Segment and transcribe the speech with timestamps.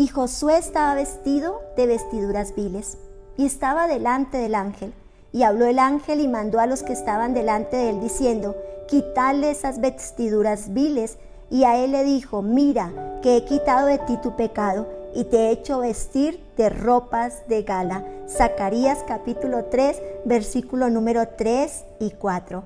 [0.00, 2.96] Y Josué estaba vestido de vestiduras viles
[3.36, 4.94] y estaba delante del ángel.
[5.30, 8.56] Y habló el ángel y mandó a los que estaban delante de él diciendo,
[8.88, 11.18] quitadle esas vestiduras viles.
[11.50, 15.36] Y a él le dijo, mira, que he quitado de ti tu pecado y te
[15.36, 18.02] he hecho vestir de ropas de gala.
[18.26, 22.62] Zacarías capítulo 3, versículo número 3 y 4.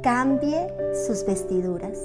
[0.00, 0.68] Cambie
[1.06, 1.98] sus vestiduras.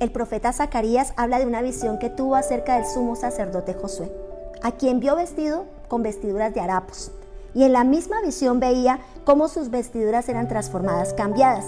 [0.00, 4.10] El profeta Zacarías habla de una visión que tuvo acerca del sumo sacerdote Josué,
[4.62, 7.12] a quien vio vestido con vestiduras de harapos.
[7.54, 11.66] Y en la misma visión veía cómo sus vestiduras eran transformadas, cambiadas.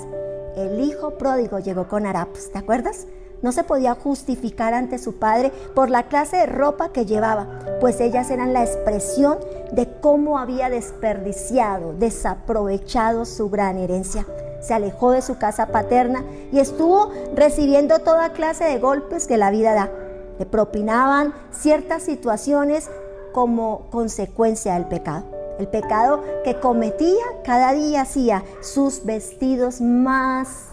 [0.56, 3.06] El hijo pródigo llegó con harapos, ¿te acuerdas?
[3.42, 7.48] No se podía justificar ante su padre por la clase de ropa que llevaba,
[7.80, 9.38] pues ellas eran la expresión
[9.72, 14.24] de cómo había desperdiciado, desaprovechado su gran herencia
[14.62, 19.50] se alejó de su casa paterna y estuvo recibiendo toda clase de golpes que la
[19.50, 19.90] vida da.
[20.38, 22.88] Le propinaban ciertas situaciones
[23.32, 25.24] como consecuencia del pecado.
[25.58, 30.68] El pecado que cometía cada día hacía sus vestidos más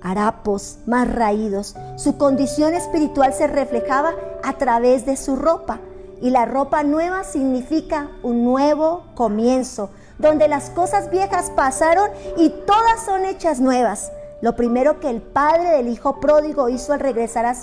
[0.00, 1.74] harapos, más raídos.
[1.96, 5.80] Su condición espiritual se reflejaba a través de su ropa.
[6.20, 13.04] Y la ropa nueva significa un nuevo comienzo, donde las cosas viejas pasaron y todas
[13.04, 14.12] son hechas nuevas.
[14.40, 17.54] Lo primero que el padre del hijo pródigo hizo al regresar,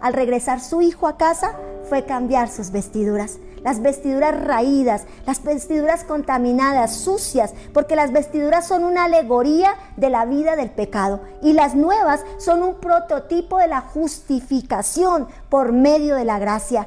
[0.00, 1.52] al regresar su hijo a casa
[1.88, 3.38] fue cambiar sus vestiduras.
[3.62, 10.24] Las vestiduras raídas, las vestiduras contaminadas, sucias, porque las vestiduras son una alegoría de la
[10.24, 16.24] vida del pecado y las nuevas son un prototipo de la justificación por medio de
[16.24, 16.86] la gracia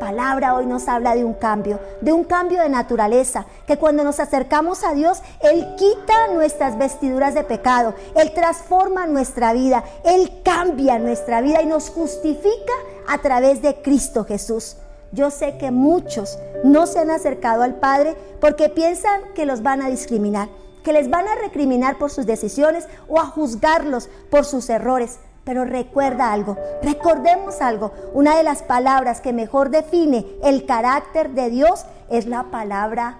[0.00, 4.18] palabra hoy nos habla de un cambio, de un cambio de naturaleza, que cuando nos
[4.18, 10.98] acercamos a Dios, Él quita nuestras vestiduras de pecado, Él transforma nuestra vida, Él cambia
[10.98, 12.72] nuestra vida y nos justifica
[13.06, 14.76] a través de Cristo Jesús.
[15.12, 19.82] Yo sé que muchos no se han acercado al Padre porque piensan que los van
[19.82, 20.48] a discriminar,
[20.82, 25.18] que les van a recriminar por sus decisiones o a juzgarlos por sus errores.
[25.50, 31.50] Pero recuerda algo, recordemos algo, una de las palabras que mejor define el carácter de
[31.50, 33.18] Dios es la palabra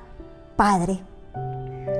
[0.54, 1.00] Padre.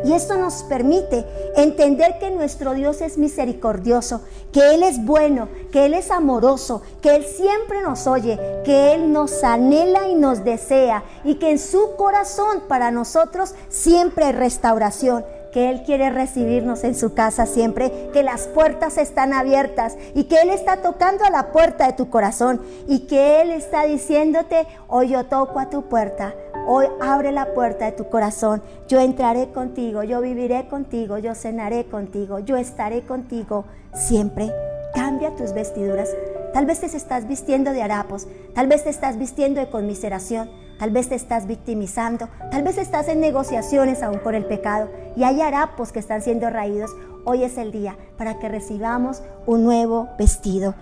[0.05, 1.27] Y esto nos permite
[1.57, 4.21] entender que nuestro Dios es misericordioso,
[4.53, 9.13] que Él es bueno, que Él es amoroso, que Él siempre nos oye, que Él
[9.13, 15.25] nos anhela y nos desea y que en su corazón para nosotros siempre hay restauración
[15.53, 20.37] que Él quiere recibirnos en su casa siempre, que las puertas están abiertas y que
[20.37, 25.09] Él está tocando a la puerta de tu corazón y que Él está diciéndote, hoy
[25.09, 26.35] yo toco a tu puerta,
[26.67, 31.85] hoy abre la puerta de tu corazón, yo entraré contigo, yo viviré contigo, yo cenaré
[31.85, 34.53] contigo, yo estaré contigo siempre.
[34.95, 36.11] Cambia tus vestiduras.
[36.53, 40.51] Tal vez te estás vistiendo de harapos, tal vez te estás vistiendo de conmiseración,
[40.81, 45.25] tal vez te estás victimizando, tal vez estás en negociaciones aún con el pecado y
[45.25, 46.91] hay harapos que están siendo raídos.
[47.27, 50.75] Hoy es el día para que recibamos un nuevo vestido.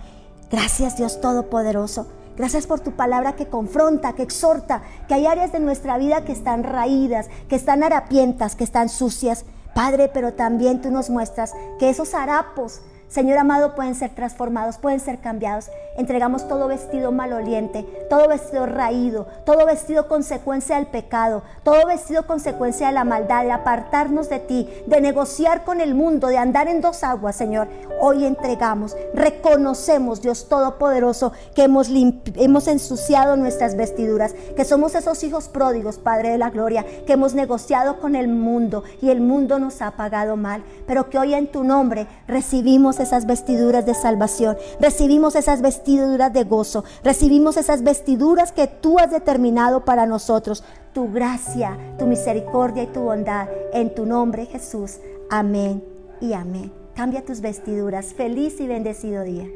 [0.53, 2.07] Gracias Dios Todopoderoso.
[2.37, 6.31] Gracias por tu palabra que confronta, que exhorta, que hay áreas de nuestra vida que
[6.31, 9.47] están raídas, que están harapientas, que están sucias.
[9.75, 15.01] Padre, pero también tú nos muestras que esos harapos Señor amado, pueden ser transformados, pueden
[15.01, 15.71] ser cambiados.
[15.97, 22.89] Entregamos todo vestido maloliente, todo vestido raído, todo vestido consecuencia del pecado, todo vestido consecuencia
[22.89, 26.83] de la maldad, de apartarnos de ti, de negociar con el mundo, de andar en
[26.83, 27.69] dos aguas, Señor.
[28.01, 31.89] Hoy entregamos, reconocemos, Dios Todopoderoso, que hemos,
[32.37, 37.35] hemos ensuciado nuestras vestiduras, que somos esos hijos pródigos, Padre de la Gloria, que hemos
[37.35, 41.49] negociado con el mundo y el mundo nos ha pagado mal, pero que hoy en
[41.49, 48.53] tu nombre recibimos esas vestiduras de salvación, recibimos esas vestiduras de gozo, recibimos esas vestiduras
[48.53, 50.65] que tú has determinado para nosotros.
[50.93, 53.49] Tu gracia, tu misericordia y tu bondad.
[53.73, 54.99] En tu nombre Jesús.
[55.31, 55.83] Amén
[56.21, 56.88] y amén.
[56.99, 58.13] Cambia tus vestiduras.
[58.13, 59.49] Feliz y bendecido día.